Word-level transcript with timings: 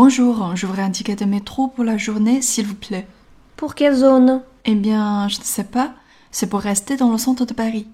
Bonjour, 0.00 0.54
je 0.54 0.64
voudrais 0.64 0.82
un 0.82 0.92
ticket 0.92 1.16
de 1.16 1.24
métro 1.24 1.66
pour 1.66 1.82
la 1.82 1.96
journée, 1.96 2.40
s'il 2.40 2.68
vous 2.68 2.76
plaît. 2.76 3.08
Pour 3.56 3.74
quelle 3.74 3.96
zone? 3.96 4.42
Eh 4.64 4.76
bien, 4.76 5.26
je 5.26 5.40
ne 5.40 5.42
sais 5.42 5.64
pas. 5.64 5.90
C'est 6.30 6.46
pour 6.46 6.60
rester 6.60 6.96
dans 6.96 7.10
le 7.10 7.18
centre 7.18 7.44
de 7.44 7.52
Paris. 7.52 7.88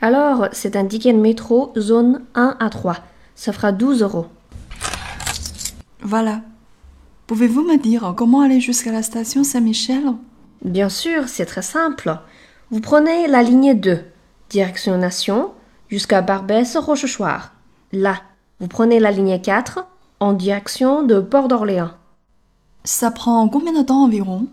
Alors, 0.00 0.48
c'est 0.50 0.74
un 0.74 0.84
ticket 0.84 1.12
de 1.12 1.18
métro 1.20 1.72
zone 1.78 2.22
1 2.34 2.56
à 2.58 2.70
3. 2.70 2.96
Ça 3.36 3.52
fera 3.52 3.70
12 3.70 4.02
euros. 4.02 4.26
Voilà. 6.02 6.40
Pouvez-vous 7.28 7.62
me 7.62 7.78
dire 7.78 8.14
comment 8.16 8.40
aller 8.40 8.58
jusqu'à 8.58 8.90
la 8.90 9.04
station 9.04 9.44
Saint-Michel? 9.44 10.12
Bien 10.64 10.88
sûr, 10.88 11.28
c'est 11.28 11.46
très 11.46 11.62
simple. 11.62 12.18
Vous 12.72 12.80
prenez 12.80 13.28
la 13.28 13.44
ligne 13.44 13.74
2, 13.74 14.00
direction 14.50 14.98
Nation, 14.98 15.52
jusqu'à 15.88 16.20
Barbès-Rochechouart. 16.20 17.52
Là, 17.92 18.22
vous 18.58 18.66
prenez 18.66 18.98
la 18.98 19.12
ligne 19.12 19.40
4, 19.40 19.86
en 20.24 20.32
direction 20.32 21.02
de 21.02 21.20
Port 21.20 21.48
d'Orléans. 21.48 21.90
Ça 22.82 23.10
prend 23.10 23.46
combien 23.48 23.78
de 23.78 23.86
temps 23.86 24.04
environ? 24.04 24.46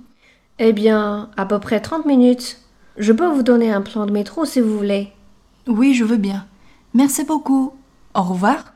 Eh 0.60 0.74
bien, 0.74 1.30
à 1.38 1.46
peu 1.46 1.60
près 1.60 1.80
30 1.80 2.06
minutes. 2.06 2.60
Je 2.98 3.14
peux 3.14 3.28
vous 3.28 3.42
donner 3.42 3.72
un 3.72 3.82
plan 3.82 4.06
de 4.06 4.12
métro 4.12 4.44
si 4.44 4.60
vous 4.60 4.78
voulez. 4.78 5.14
Oui, 5.68 5.94
je 5.94 6.04
veux 6.04 6.18
bien. 6.18 6.46
Merci 6.94 7.24
beaucoup. 7.24 7.74
Au 8.14 8.22
revoir. 8.22 8.74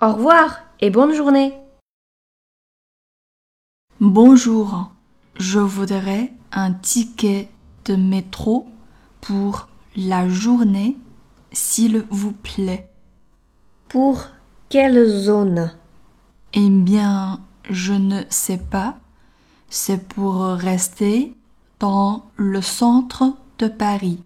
Au 0.00 0.12
revoir 0.12 0.60
et 0.80 0.88
bonne 0.88 1.12
journée. 1.12 1.52
Bonjour. 4.00 4.90
Je 5.38 5.58
voudrais 5.58 6.32
un 6.50 6.72
ticket 6.72 7.48
de 7.84 7.94
métro 7.94 8.66
pour 9.20 9.68
la 9.96 10.28
journée, 10.28 10.96
s'il 11.52 12.04
vous 12.10 12.32
plaît. 12.32 12.88
Pour 13.88 14.28
quelle 14.70 15.06
zone? 15.06 15.72
Eh 16.54 16.70
bien, 16.70 17.40
je 17.68 17.92
ne 17.92 18.22
sais 18.30 18.58
pas. 18.58 18.98
C'est 19.68 20.08
pour 20.08 20.42
rester 20.44 21.34
dans 21.78 22.24
le 22.36 22.62
centre 22.62 23.34
de 23.58 23.68
Paris. 23.68 24.22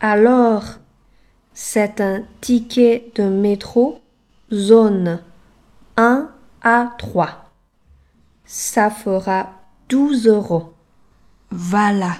Alors, 0.00 0.64
c'est 1.52 2.00
un 2.00 2.22
ticket 2.40 3.12
de 3.14 3.24
métro 3.24 4.00
zone 4.52 5.20
1 5.96 6.28
à 6.62 6.94
3. 6.98 7.50
Ça 8.44 8.90
fera 8.90 9.50
12 9.88 10.26
euros. 10.28 10.72
Voilà. 11.50 12.16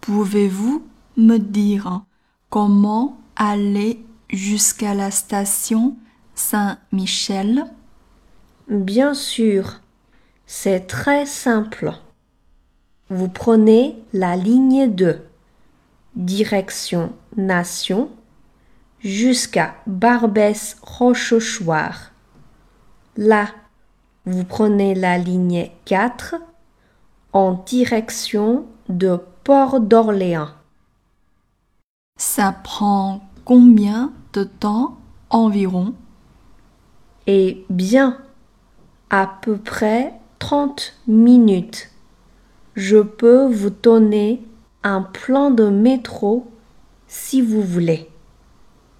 Pouvez-vous 0.00 0.84
me 1.16 1.38
dire 1.38 2.02
comment 2.50 3.18
aller 3.36 4.04
jusqu'à 4.30 4.94
la 4.94 5.10
station 5.10 5.96
Saint-Michel 6.34 7.66
Bien 8.68 9.14
sûr, 9.14 9.80
c'est 10.46 10.86
très 10.86 11.26
simple. 11.26 11.92
Vous 13.10 13.28
prenez 13.28 14.00
la 14.12 14.36
ligne 14.36 14.88
2, 14.90 15.26
direction 16.16 17.12
Nation, 17.36 18.10
jusqu'à 19.00 19.74
Barbès-Rochechouart. 19.86 22.12
Là, 23.16 23.48
vous 24.24 24.44
prenez 24.44 24.94
la 24.94 25.18
ligne 25.18 25.68
4 25.84 26.36
en 27.32 27.52
direction 27.52 28.66
de 28.88 29.18
Port 29.44 29.80
d'Orléans. 29.80 30.50
Ça 32.16 32.52
prend 32.52 33.20
combien 33.44 34.12
de 34.32 34.44
temps 34.44 34.98
environ? 35.30 35.94
Eh 37.26 37.64
bien, 37.70 38.18
à 39.10 39.26
peu 39.42 39.56
près 39.56 40.12
30 40.38 40.94
minutes. 41.06 41.90
Je 42.74 42.98
peux 42.98 43.46
vous 43.46 43.70
donner 43.70 44.42
un 44.82 45.02
plan 45.02 45.50
de 45.50 45.68
métro 45.68 46.50
si 47.06 47.42
vous 47.42 47.62
voulez. 47.62 48.08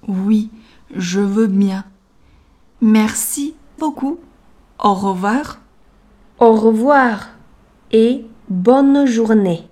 Oui, 0.07 0.51
je 0.95 1.21
veux 1.21 1.47
bien. 1.47 1.85
Merci 2.81 3.55
beaucoup. 3.79 4.19
Au 4.79 4.95
revoir. 4.95 5.61
Au 6.39 6.53
revoir 6.53 7.31
et 7.91 8.25
bonne 8.49 9.07
journée. 9.07 9.69